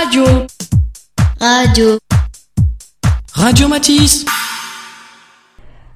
[0.00, 0.24] Radio.
[1.40, 1.98] Radio.
[3.32, 4.24] Radio Matisse.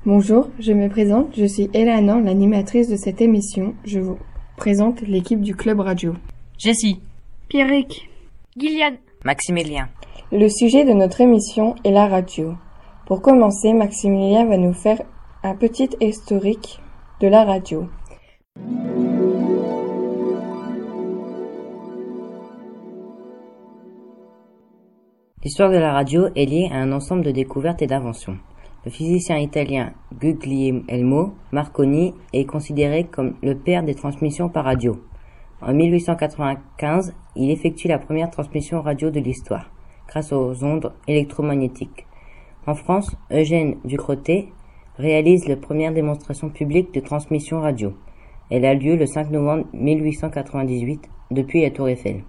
[0.04, 3.76] Bonjour, je me présente, je suis Elana, l'animatrice de cette émission.
[3.84, 4.18] Je vous
[4.56, 6.14] présente l'équipe du Club Radio.
[6.58, 7.00] Jessie.
[7.48, 8.10] Pierrick.
[8.56, 8.96] Gillian.
[9.24, 9.88] Maximilien.
[10.32, 12.56] Le sujet de notre émission est la radio.
[13.06, 15.00] Pour commencer, Maximilien va nous faire
[15.44, 16.80] un petit historique
[17.20, 17.86] de la radio.
[25.44, 28.38] L'histoire de la radio est liée à un ensemble de découvertes et d'inventions.
[28.84, 35.02] Le physicien italien Guglielmo Marconi est considéré comme le père des transmissions par radio.
[35.60, 39.68] En 1895, il effectue la première transmission radio de l'histoire,
[40.06, 42.06] grâce aux ondes électromagnétiques.
[42.68, 44.46] En France, Eugène Ducrotay
[44.96, 47.94] réalise la première démonstration publique de transmission radio.
[48.48, 52.22] Elle a lieu le 5 novembre 1898 depuis la Tour Eiffel.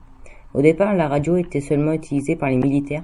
[0.54, 3.04] Au départ, la radio était seulement utilisée par les militaires,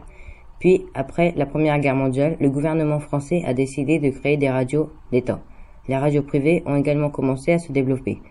[0.59, 4.91] puis après la Première Guerre mondiale, le gouvernement français a décidé de créer des radios
[5.11, 5.39] d'État.
[5.87, 8.21] Les radios privées ont également commencé à se développer.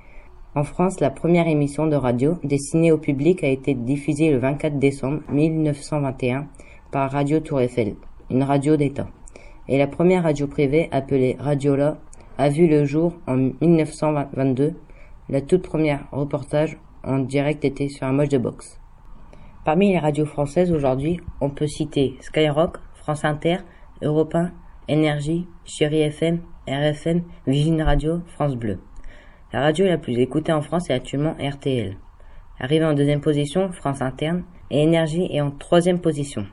[0.54, 4.78] En France, la première émission de radio destinée au public a été diffusée le 24
[4.78, 6.46] décembre 1921
[6.90, 7.96] par Radio Tour Eiffel,
[8.30, 9.08] une radio d'État.
[9.68, 11.98] Et la première radio privée, appelée Radiola,
[12.38, 14.74] a vu le jour en 1922.
[15.28, 18.78] La toute première reportage en direct était sur un match de boxe.
[19.68, 23.58] Parmi les radios françaises aujourd'hui, on peut citer Skyrock, France Inter,
[24.00, 24.50] Europe 1,
[24.88, 28.78] Énergie, Chérie FM, RFM, Vigine Radio, France Bleu.
[29.52, 31.98] La radio la plus écoutée en France est actuellement RTL.
[32.58, 36.46] Arrivée en deuxième position, France Interne, et Énergie est en troisième position.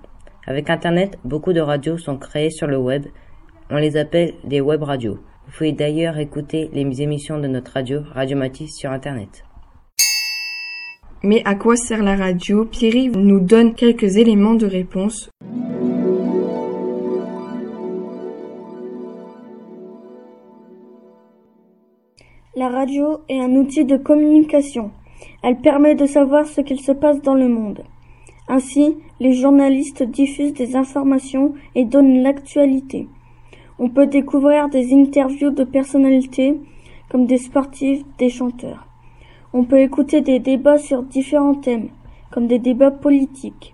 [0.45, 3.05] Avec Internet, beaucoup de radios sont créées sur le web.
[3.69, 5.19] On les appelle des web radios.
[5.45, 9.45] Vous pouvez d'ailleurs écouter les émissions de notre radio, Radio Matisse, sur Internet.
[11.25, 12.65] Mais à quoi sert la radio?
[12.65, 15.31] Pierry nous donne quelques éléments de réponse.
[22.55, 24.91] La radio est un outil de communication.
[25.41, 27.81] Elle permet de savoir ce qu'il se passe dans le monde.
[28.47, 33.07] Ainsi, les journalistes diffusent des informations et donnent l'actualité.
[33.79, 36.53] On peut découvrir des interviews de personnalités
[37.09, 38.84] comme des sportifs, des chanteurs.
[39.57, 41.87] On peut écouter des débats sur différents thèmes,
[42.29, 43.73] comme des débats politiques.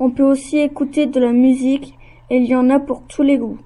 [0.00, 1.94] On peut aussi écouter de la musique,
[2.28, 3.58] et il y en a pour tous les goûts.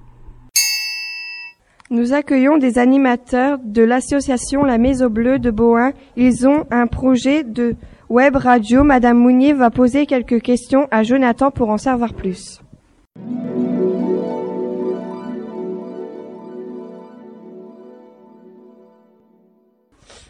[1.89, 5.93] Nous accueillons des animateurs de l'association La Maison Bleue de Bohain.
[6.15, 7.75] Ils ont un projet de
[8.07, 8.83] web radio.
[8.83, 12.61] Madame Mounier va poser quelques questions à Jonathan pour en savoir plus.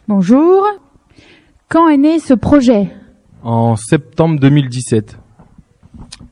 [0.07, 0.65] Bonjour.
[1.69, 2.87] Quand est né ce projet?
[3.43, 5.19] En septembre 2017.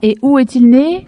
[0.01, 1.07] Et où est-il né?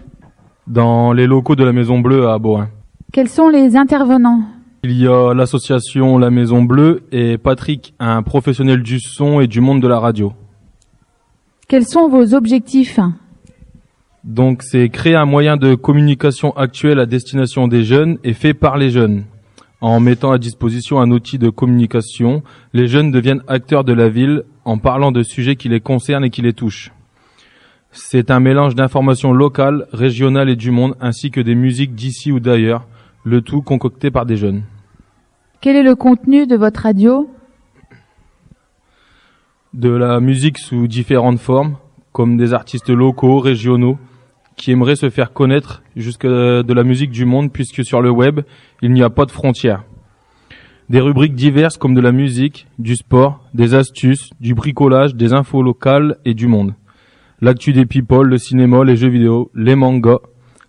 [0.66, 2.68] Dans les locaux de la Maison Bleue à Bohain.
[3.10, 4.42] Quels sont les intervenants?
[4.82, 9.62] Il y a l'association La Maison Bleue et Patrick, un professionnel du son et du
[9.62, 10.34] monde de la radio.
[11.66, 13.00] Quels sont vos objectifs?
[14.24, 18.76] Donc c'est créer un moyen de communication actuel à destination des jeunes et fait par
[18.76, 19.24] les jeunes.
[19.80, 24.42] En mettant à disposition un outil de communication, les jeunes deviennent acteurs de la ville
[24.64, 26.90] en parlant de sujets qui les concernent et qui les touchent.
[27.92, 32.40] C'est un mélange d'informations locales, régionales et du monde, ainsi que des musiques d'ici ou
[32.40, 32.86] d'ailleurs,
[33.22, 34.64] le tout concocté par des jeunes.
[35.60, 37.30] Quel est le contenu de votre radio?
[39.74, 41.76] De la musique sous différentes formes,
[42.12, 43.98] comme des artistes locaux, régionaux,
[44.58, 48.40] qui aimeraient se faire connaître jusque de la musique du monde, puisque sur le web,
[48.82, 49.84] il n'y a pas de frontières.
[50.90, 55.62] Des rubriques diverses comme de la musique, du sport, des astuces, du bricolage, des infos
[55.62, 56.74] locales et du monde.
[57.40, 60.18] L'actu des people, le cinéma, les jeux vidéo, les mangas,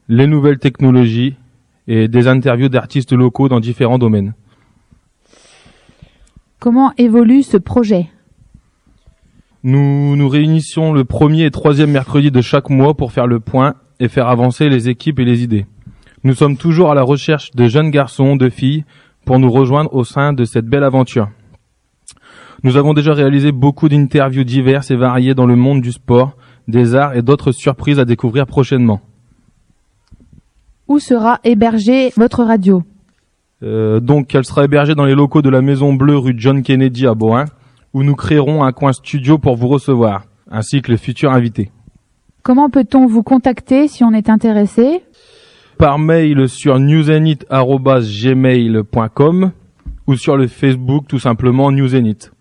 [0.07, 1.35] les nouvelles technologies
[1.87, 4.33] et des interviews d'artistes locaux dans différents domaines.
[6.59, 8.09] Comment évolue ce projet?
[9.63, 13.75] Nous nous réunissons le premier et troisième mercredi de chaque mois pour faire le point
[13.99, 15.65] et faire avancer les équipes et les idées.
[16.23, 18.85] Nous sommes toujours à la recherche de jeunes garçons, de filles,
[19.25, 21.29] pour nous rejoindre au sein de cette belle aventure.
[22.63, 26.37] Nous avons déjà réalisé beaucoup d'interviews diverses et variées dans le monde du sport,
[26.69, 29.01] des arts et d'autres surprises à découvrir prochainement.
[30.87, 32.83] Où sera hébergée votre radio?
[33.61, 37.05] Euh, donc, elle sera hébergée dans les locaux de la Maison Bleue rue John Kennedy
[37.05, 37.45] à Bohain,
[37.93, 41.71] où nous créerons un coin studio pour vous recevoir, ainsi que les futurs invités.
[42.43, 45.03] Comment peut-on vous contacter si on est intéressé?
[45.77, 49.51] Par mail sur newsenit@gmail.com
[50.07, 52.31] ou sur le Facebook tout simplement Newsenit.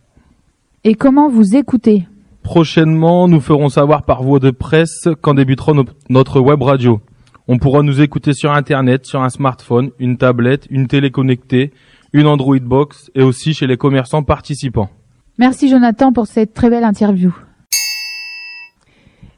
[0.84, 2.06] Et comment vous écoutez?
[2.42, 7.00] Prochainement, nous ferons savoir par voie de presse quand débutera no- notre web radio.
[7.46, 11.72] On pourra nous écouter sur Internet, sur un smartphone, une tablette, une télé connectée,
[12.12, 14.90] une Android Box et aussi chez les commerçants participants.
[15.38, 17.32] Merci Jonathan pour cette très belle interview.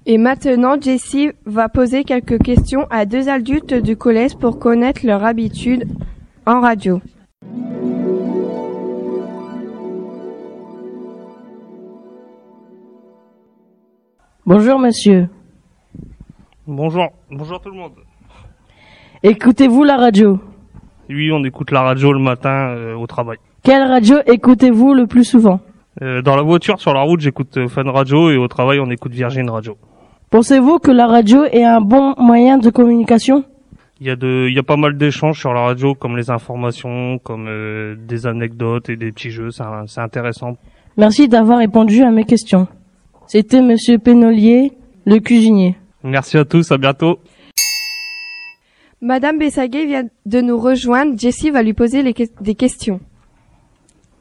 [0.06, 5.24] Et maintenant, Jessie va poser quelques questions à deux adultes du collège pour connaître leur
[5.24, 5.86] habitude
[6.46, 7.02] en radio.
[14.46, 15.28] Bonjour monsieur.
[16.66, 17.92] Bonjour, bonjour tout le monde.
[19.22, 20.40] Écoutez-vous la radio?
[21.10, 23.36] Oui, on écoute la radio le matin euh, au travail.
[23.62, 25.60] Quelle radio écoutez-vous le plus souvent?
[26.02, 28.90] Euh, dans la voiture, sur la route, j'écoute euh, Fun Radio et au travail, on
[28.90, 29.76] écoute Virgin Radio.
[30.30, 33.44] Pensez-vous que la radio est un bon moyen de communication?
[34.00, 36.30] Il y a de, il y a pas mal d'échanges sur la radio, comme les
[36.30, 39.50] informations, comme euh, des anecdotes et des petits jeux.
[39.50, 40.56] C'est intéressant.
[40.96, 42.66] Merci d'avoir répondu à mes questions.
[43.26, 44.72] C'était monsieur Pénolier,
[45.04, 45.76] le cuisinier.
[46.02, 47.18] Merci à tous, à bientôt.
[49.02, 51.18] Madame Bessaguet vient de nous rejoindre.
[51.18, 53.00] Jessie va lui poser les que- des questions.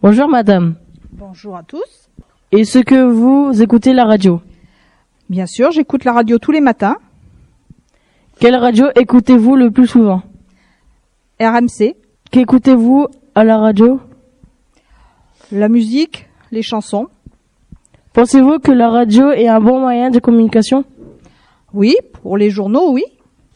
[0.02, 0.76] Bonjour madame.
[1.20, 2.10] Bonjour à tous.
[2.54, 4.40] Est-ce que vous écoutez la radio
[5.30, 6.96] Bien sûr, j'écoute la radio tous les matins.
[8.40, 10.22] Quelle radio écoutez-vous le plus souvent
[11.42, 11.98] RMC,
[12.32, 14.00] Qu'écoutez-vous à la radio
[15.52, 17.08] la musique, les chansons.
[18.14, 20.86] Pensez-vous que la radio est un bon moyen de communication
[21.74, 23.04] Oui, pour les journaux, oui.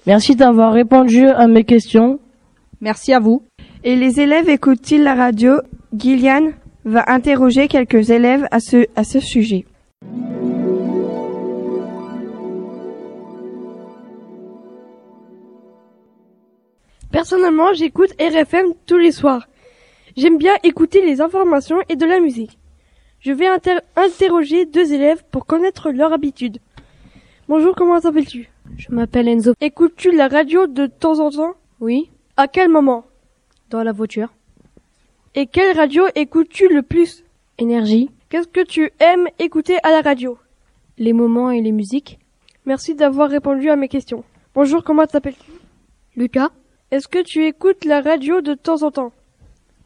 [0.05, 2.19] Merci d'avoir répondu à mes questions.
[2.81, 3.43] Merci à vous.
[3.85, 5.61] Et les élèves écoutent-ils la radio
[5.95, 6.51] Gillian?
[6.85, 9.65] Va interroger quelques élèves à ce, à ce sujet.
[17.11, 19.47] Personnellement, j'écoute RFM tous les soirs.
[20.17, 22.57] J'aime bien écouter les informations et de la musique.
[23.19, 26.57] Je vais inter- interroger deux élèves pour connaître leur habitude.
[27.47, 29.53] Bonjour, comment t'appelles-tu Je m'appelle Enzo.
[29.61, 31.53] Écoutes-tu la radio de temps en temps?
[31.79, 33.05] Oui, À quel moment?
[33.69, 34.29] Dans la voiture.
[35.35, 37.23] Et quelle radio écoutes-tu le plus?
[37.57, 40.39] Énergie, Qu'est-ce que tu aimes écouter à la radio?
[40.97, 42.19] Les moments et les musiques.
[42.65, 44.23] Merci d'avoir répondu à mes questions.
[44.55, 45.51] Bonjour, comment t'appelles-tu?
[46.15, 46.49] Lucas
[46.89, 49.11] Est-ce que tu écoutes la radio de temps en temps?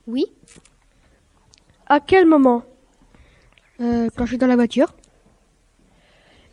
[0.06, 0.26] Oui.
[1.88, 2.64] À quel moment?
[3.82, 4.94] Euh, quand je suis dans la voiture.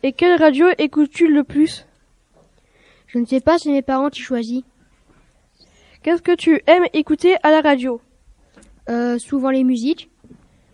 [0.03, 1.85] Et quelle radio écoutes-tu le plus?
[3.07, 4.63] Je ne sais pas, c'est mes parents qui choisissent.
[6.03, 8.01] Qu'est-ce que tu aimes écouter à la radio?
[8.89, 10.09] Euh, souvent les musiques.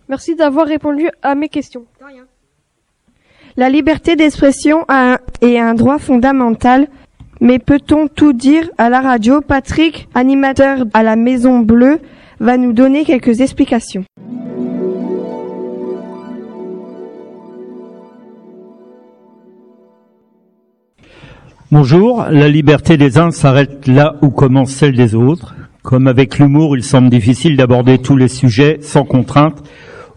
[0.09, 1.85] Merci d'avoir répondu à mes questions.
[1.99, 2.23] De rien.
[3.57, 4.85] La liberté d'expression
[5.41, 6.87] est un droit fondamental,
[7.39, 9.41] mais peut-on tout dire à la radio?
[9.41, 11.99] Patrick, animateur à la Maison Bleue,
[12.39, 14.03] va nous donner quelques explications.
[21.71, 25.55] Bonjour, la liberté des uns s'arrête là où commence celle des autres.
[25.83, 29.63] Comme avec l'humour, il semble difficile d'aborder tous les sujets sans contrainte,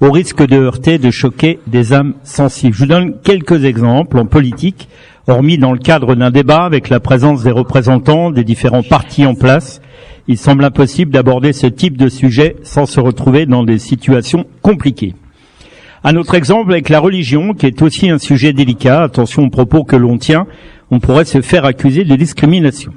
[0.02, 2.74] au risque de heurter, de choquer des âmes sensibles.
[2.74, 4.88] Je vous donne quelques exemples en politique,
[5.26, 9.34] hormis dans le cadre d'un débat avec la présence des représentants des différents partis en
[9.34, 9.80] place.
[10.28, 15.14] Il semble impossible d'aborder ce type de sujet sans se retrouver dans des situations compliquées.
[16.02, 19.02] Un autre exemple avec la religion, qui est aussi un sujet délicat.
[19.02, 20.46] Attention aux propos que l'on tient,
[20.90, 22.92] on pourrait se faire accuser de discrimination.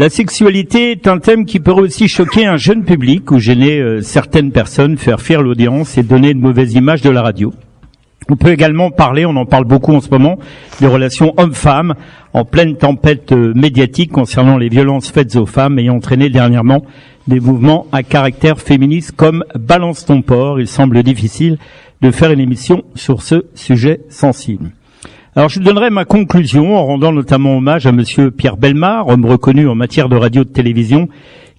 [0.00, 4.00] La sexualité est un thème qui peut aussi choquer un jeune public ou gêner euh,
[4.00, 7.52] certaines personnes, faire fuir l'audience et donner une mauvaise image de la radio.
[8.30, 10.38] On peut également parler, on en parle beaucoup en ce moment,
[10.80, 11.92] des relations hommes-femmes
[12.32, 16.82] en pleine tempête euh, médiatique concernant les violences faites aux femmes ayant entraîné dernièrement
[17.28, 20.58] des mouvements à caractère féministe comme Balance ton port.
[20.60, 21.58] Il semble difficile
[22.00, 24.70] de faire une émission sur ce sujet sensible.
[25.36, 29.68] Alors je donnerai ma conclusion en rendant notamment hommage à monsieur Pierre Belmar, homme reconnu
[29.68, 31.08] en matière de radio et de télévision,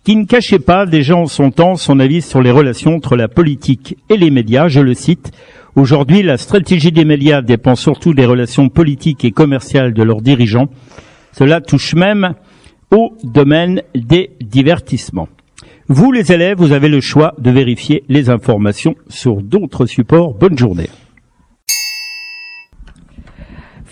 [0.04, 3.30] qui ne cachait pas déjà en son temps son avis sur les relations entre la
[3.30, 4.68] politique et les médias.
[4.68, 5.32] Je le cite.
[5.78, 10.68] Aujourd'hui, la stratégie des médias dépend surtout des relations politiques et commerciales de leurs dirigeants.
[11.32, 12.34] Cela touche même
[12.92, 15.30] au domaine des divertissements.
[15.88, 20.34] Vous, les élèves, vous avez le choix de vérifier les informations sur d'autres supports.
[20.34, 20.90] Bonne journée.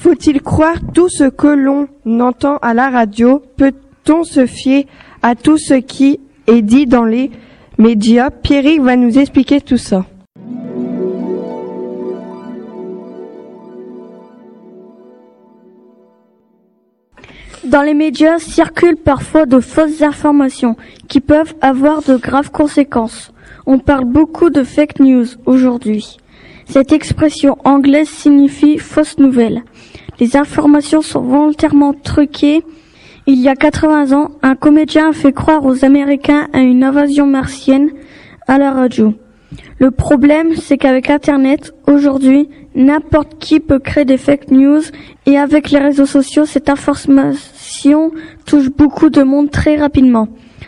[0.01, 1.89] Faut-il croire tout ce que l'on
[2.21, 3.41] entend à la radio?
[3.57, 4.87] Peut-on se fier
[5.21, 7.31] à tout ce qui est dit dans les
[7.77, 8.29] médias?
[8.29, 10.05] Pierrick va nous expliquer tout ça.
[17.65, 20.77] Dans les médias circulent parfois de fausses informations
[21.09, 23.33] qui peuvent avoir de graves conséquences.
[23.65, 26.17] On parle beaucoup de fake news aujourd'hui.
[26.69, 29.63] Cette expression anglaise signifie fausse nouvelle.
[30.19, 32.63] Les informations sont volontairement truquées.
[33.25, 37.25] Il y a 80 ans, un comédien a fait croire aux Américains à une invasion
[37.25, 37.89] martienne
[38.47, 39.15] à la radio.
[39.79, 44.83] Le problème, c'est qu'avec Internet, aujourd'hui, n'importe qui peut créer des fake news
[45.25, 48.11] et avec les réseaux sociaux, cette information
[48.45, 50.27] touche beaucoup de monde très rapidement.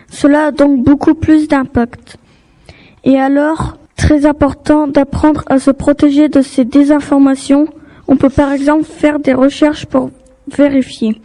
[0.09, 2.17] Cela a donc beaucoup plus d'impact.
[3.03, 7.67] Et alors, très important d'apprendre à se protéger de ces désinformations.
[8.07, 10.09] On peut par exemple faire des recherches pour
[10.51, 11.21] vérifier.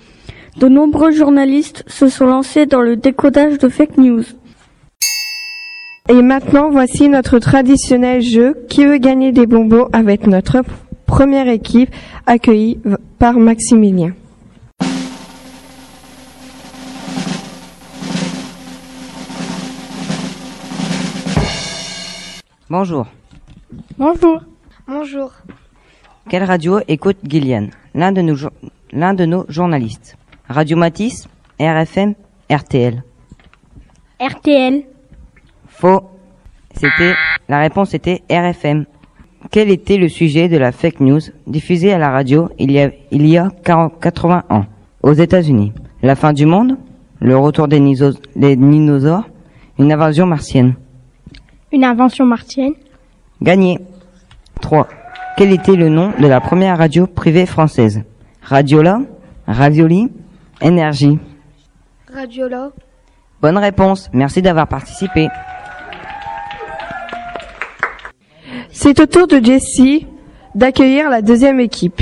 [0.59, 4.25] De nombreux journalistes se sont lancés dans le décodage de fake news.
[6.11, 10.59] Et maintenant, voici notre traditionnel jeu qui veut gagner des bonbons avec notre
[11.07, 11.91] première équipe
[12.27, 12.79] accueillie
[13.19, 14.13] par Maximilien?
[22.71, 23.07] Bonjour.
[23.99, 24.41] Bonjour.
[24.87, 25.33] Bonjour.
[26.29, 27.69] Quelle radio écoute Gillian?
[27.95, 28.37] L'un de, nos
[28.93, 30.17] l'un de nos journalistes.
[30.49, 31.29] Radio Matisse,
[31.61, 32.15] RFM,
[32.51, 33.03] RTL.
[34.21, 34.83] RTL.
[35.69, 36.03] Faux.
[36.75, 37.15] C'était,
[37.49, 38.85] la réponse était RFM.
[39.51, 42.91] Quel était le sujet de la fake news diffusée à la radio il y a,
[43.11, 44.67] il y a 40 80 ans?
[45.03, 46.77] Aux États-Unis La fin du monde
[47.21, 49.29] Le retour des, niso- des dinosaures
[49.79, 50.75] Une invasion martienne
[51.73, 52.75] Une invention martienne.
[53.43, 53.81] Gagné.
[54.61, 54.89] 3.
[55.37, 58.03] Quel était le nom de la première radio privée française?
[58.43, 59.01] Radiola
[59.47, 60.09] Ravioli
[60.61, 61.19] Énergie
[62.13, 62.71] Radiola.
[63.43, 64.09] Bonne réponse.
[64.13, 65.29] Merci d'avoir participé.
[68.71, 70.07] C'est au tour de Jessie
[70.55, 72.01] d'accueillir la deuxième équipe.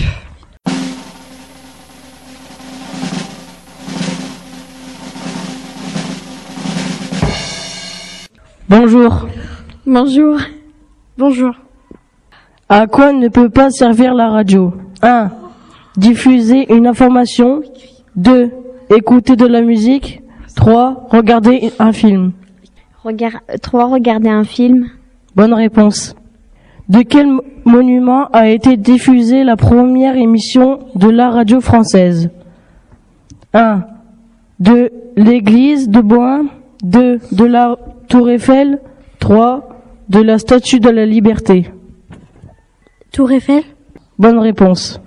[8.68, 9.26] Bonjour.
[9.87, 10.38] Bonjour.
[11.19, 11.55] Bonjour.
[12.69, 14.73] À quoi ne peut pas servir la radio?
[15.03, 15.31] 1.
[15.97, 17.62] Diffuser une information.
[18.17, 18.50] 2.
[18.97, 20.23] Écouter de la musique.
[20.57, 21.07] 3.
[21.11, 22.33] Regarder un film.
[23.03, 23.41] Regard...
[23.62, 23.87] 3.
[23.87, 24.88] Regarder un film.
[25.37, 26.14] Bonne réponse.
[26.88, 32.31] De quel mo- monument a été diffusée la première émission de la radio française?
[33.53, 33.83] 1.
[34.61, 36.47] De l'église de Boin.
[36.83, 37.21] 2.
[37.33, 37.76] De la
[38.09, 38.81] tour Eiffel.
[39.21, 39.69] 3.
[40.08, 41.70] De la statue de la liberté.
[43.12, 43.62] Tour Eiffel.
[44.18, 45.00] Bonne réponse.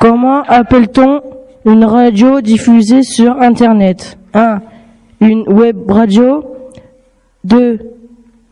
[0.00, 1.22] Comment appelle-t-on
[1.64, 4.18] une radio diffusée sur Internet?
[4.34, 4.60] 1.
[5.20, 6.44] Une web radio
[7.44, 7.78] 2.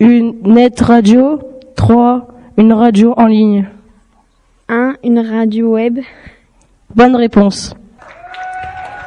[0.00, 1.38] Une net radio
[1.76, 2.28] 3.
[2.56, 3.68] Une radio en ligne
[4.68, 4.94] 1.
[5.04, 6.00] Une radio web.
[6.94, 7.74] Bonne réponse.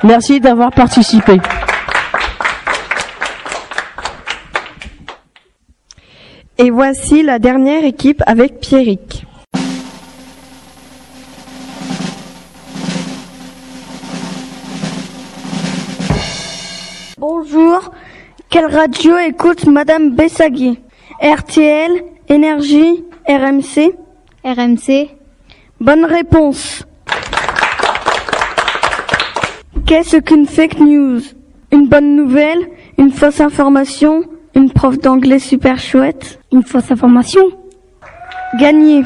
[0.04, 1.40] Merci d'avoir participé.
[6.58, 9.26] Et voici la dernière équipe avec Pierrick.
[17.18, 17.92] Bonjour.
[18.50, 20.80] Quelle radio écoute Madame Bessagui
[21.22, 21.92] RTL,
[22.30, 23.94] Énergie, RMC
[24.46, 25.10] RMC.
[25.82, 26.86] Bonne réponse.
[29.86, 31.22] Qu'est-ce qu'une fake news?
[31.72, 32.70] Une bonne nouvelle?
[32.98, 34.24] Une fausse information?
[34.56, 37.42] Une prof d'anglais super chouette Une fausse information.
[38.58, 39.04] Gagné.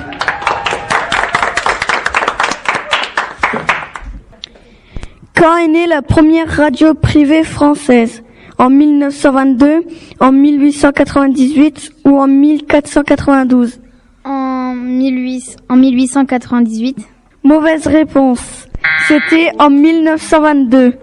[5.36, 8.24] Quand est née la première radio privée française?
[8.60, 9.86] En 1922,
[10.20, 13.79] en 1898 ou en 1492
[14.25, 15.56] En, 18...
[15.70, 16.98] en 1898.
[17.44, 18.68] Mauvaise réponse.
[19.08, 20.94] C'était en 1922.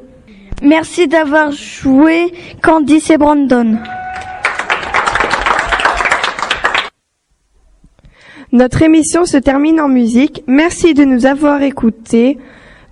[0.63, 3.79] Merci d'avoir joué Candice et Brandon.
[8.53, 10.43] Notre émission se termine en musique.
[10.47, 12.39] Merci de nous avoir écoutés.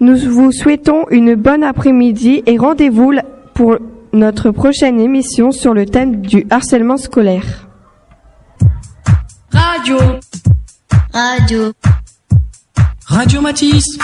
[0.01, 3.13] Nous vous souhaitons une bonne après-midi et rendez-vous
[3.55, 3.79] pour
[4.13, 7.69] notre prochaine émission sur le thème du harcèlement scolaire.
[9.53, 9.97] Radio.
[11.13, 11.73] Radio.
[13.07, 13.99] Radio Matisse.